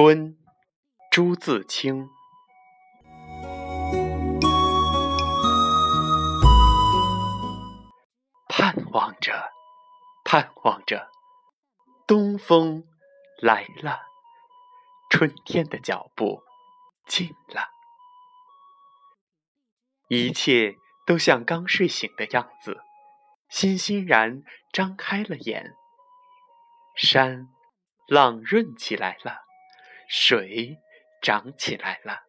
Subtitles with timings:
[0.00, 0.38] 春，
[1.10, 2.08] 朱自清。
[8.48, 9.50] 盼望着，
[10.24, 11.10] 盼望着，
[12.06, 12.84] 东风
[13.42, 13.98] 来了，
[15.10, 16.44] 春天的脚步
[17.08, 17.66] 近了，
[20.06, 20.76] 一切
[21.08, 22.78] 都像刚睡醒的样子，
[23.48, 25.74] 欣欣然张开了眼。
[26.94, 27.48] 山
[28.06, 29.47] 朗润起来了。
[30.08, 30.78] 水
[31.20, 32.22] 长起来了，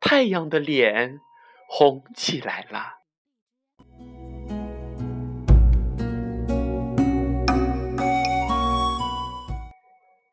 [0.00, 1.18] 太阳的脸
[1.66, 2.92] 红起来了。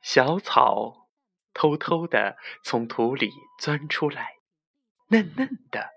[0.01, 1.07] 小草
[1.53, 3.31] 偷偷的从土里
[3.61, 4.33] 钻出来，
[5.07, 5.89] 嫩嫩的，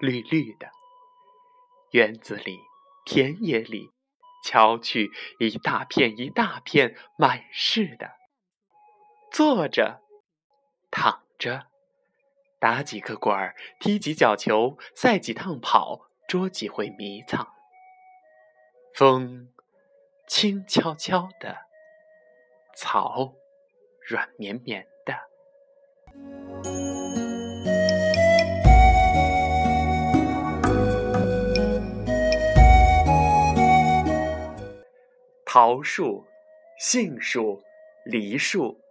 [0.00, 0.68] 绿绿的。
[1.92, 2.58] 园子里、
[3.06, 3.92] 田野里，
[4.44, 8.10] 瞧去，一大片一大片，满是的。
[9.30, 10.03] 坐着。
[10.94, 11.66] 躺着，
[12.60, 17.52] 打几个滚儿，踢几脚球，赛几趟跑，捉几回迷藏。
[18.94, 19.48] 风
[20.28, 21.66] 轻悄悄的，
[22.76, 23.34] 草
[24.06, 25.18] 软绵绵的。
[35.44, 36.24] 桃树、
[36.78, 37.60] 杏树、
[38.04, 38.83] 梨树。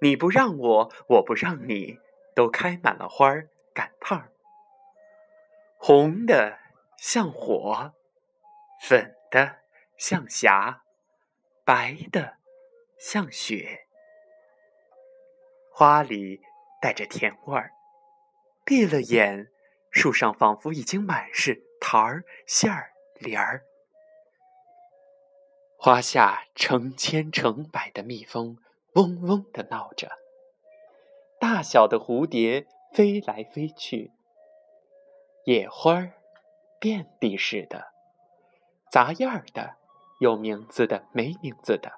[0.00, 1.98] 你不让我，我不让你，
[2.34, 4.30] 都开满了花儿，赶趟儿。
[5.78, 6.58] 红的
[6.98, 7.94] 像火，
[8.82, 9.60] 粉的
[9.96, 10.82] 像霞，
[11.64, 12.36] 白的
[12.98, 13.86] 像雪。
[15.70, 16.42] 花里
[16.80, 17.72] 带着甜味儿，
[18.64, 19.50] 闭了眼，
[19.90, 23.62] 树上仿佛已经满是桃儿、杏儿、梨儿。
[25.78, 28.58] 花下成千成百的蜜蜂。
[28.96, 30.10] 嗡嗡的闹着，
[31.38, 34.10] 大小的蝴蝶飞来飞去，
[35.44, 36.14] 野花儿
[36.80, 37.92] 遍地似的，
[38.90, 39.76] 杂样儿的，
[40.18, 41.92] 有名字的，没名字的，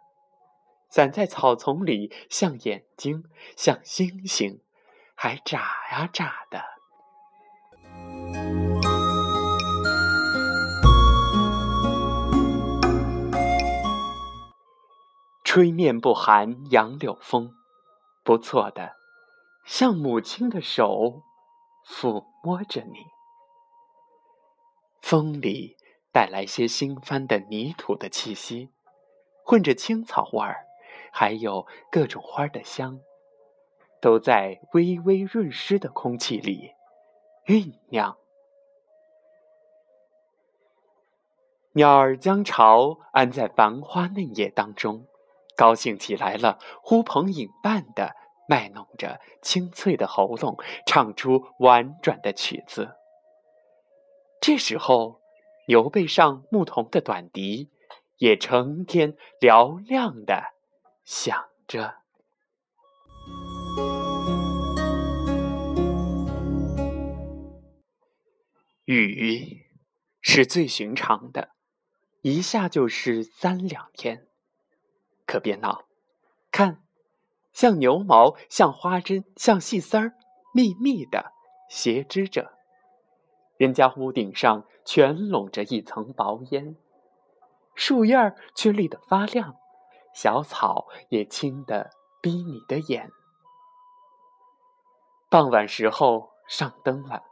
[0.90, 3.22] 散在草丛里，像眼睛，
[3.56, 4.60] 像星星，
[5.14, 5.60] 还眨
[5.92, 6.77] 呀眨的。
[15.50, 17.54] 吹面不寒杨柳风，
[18.22, 18.96] 不错的，
[19.64, 21.22] 像母亲的手
[21.86, 22.98] 抚摸着你。
[25.00, 25.78] 风里
[26.12, 28.68] 带来些新翻的泥土的气息，
[29.42, 30.66] 混着青草味儿，
[31.10, 33.00] 还有各种花的香，
[34.02, 36.72] 都在微微润湿的空气里
[37.46, 38.18] 酝酿。
[41.72, 45.06] 鸟儿将巢安在繁花嫩叶当中。
[45.58, 48.14] 高兴起来了，呼朋引伴的
[48.48, 52.94] 卖弄着清脆的喉咙，唱出婉转的曲子。
[54.40, 55.20] 这时候，
[55.66, 57.72] 牛背上牧童的短笛
[58.18, 60.54] 也成天嘹亮的
[61.04, 61.96] 响着。
[68.84, 69.66] 雨
[70.20, 71.50] 是最寻常的，
[72.22, 74.27] 一下就是三两天。
[75.28, 75.84] 可别闹，
[76.50, 76.82] 看，
[77.52, 80.14] 像牛毛，像花针，像细丝儿，
[80.54, 81.32] 密密的
[81.68, 82.52] 斜织着。
[83.58, 86.76] 人家屋顶上全笼着一层薄烟，
[87.74, 89.56] 树叶儿却绿得发亮，
[90.14, 91.90] 小草也青得
[92.22, 93.10] 逼你的眼。
[95.28, 97.22] 傍晚时候上灯了，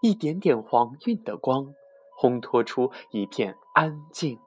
[0.00, 1.74] 一点点黄晕的光，
[2.18, 4.40] 烘托出一片安静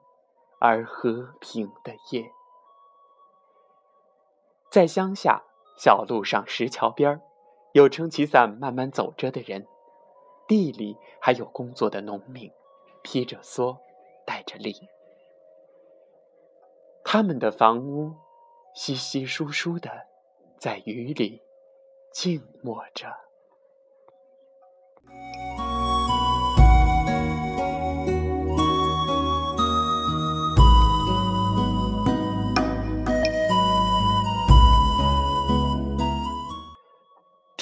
[0.58, 2.32] 而和平的夜。
[4.70, 5.42] 在乡下
[5.76, 7.20] 小路上、石桥边儿，
[7.72, 9.64] 有撑起伞慢慢走着的人；
[10.46, 12.52] 地里还有工作的农民，
[13.02, 13.76] 披着蓑，
[14.24, 14.72] 带着笠。
[17.02, 18.14] 他们的房屋
[18.72, 19.90] 稀稀疏疏的，
[20.56, 21.42] 在雨里
[22.12, 23.08] 静默着。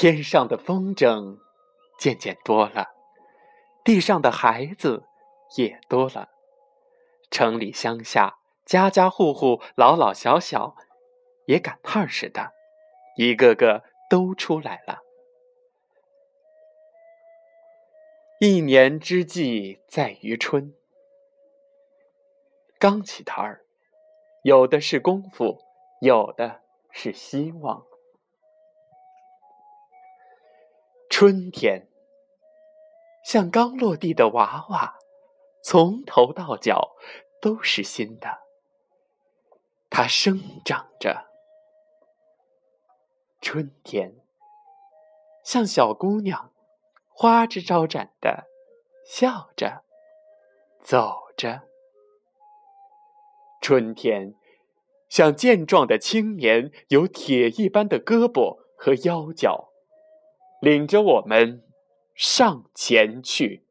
[0.01, 1.41] 天上的风筝
[1.99, 2.87] 渐渐多了，
[3.83, 5.03] 地上的孩子
[5.57, 6.29] 也多了，
[7.33, 10.77] 城里乡下家家户户老老小小
[11.47, 12.53] 也赶趟似的，
[13.17, 15.01] 一个个都出来了。
[18.39, 20.77] 一年之计在于春，
[22.79, 23.65] 刚起摊儿，
[24.45, 25.59] 有的是功夫，
[26.01, 26.61] 有的
[26.93, 27.85] 是希望。
[31.21, 31.89] 春天，
[33.25, 34.99] 像刚落地的娃娃，
[35.65, 36.95] 从头到脚
[37.43, 38.39] 都是新的。
[39.91, 41.27] 它生长着。
[43.41, 44.15] 春天，
[45.43, 46.53] 像小姑娘，
[47.09, 48.45] 花枝招展的
[49.05, 49.83] 笑着，
[50.85, 51.63] 走着。
[53.61, 54.37] 春天，
[55.09, 59.68] 像健壮的青年，有铁一般的胳膊和腰脚。
[60.61, 61.63] 领着我们
[62.15, 63.68] 上前去。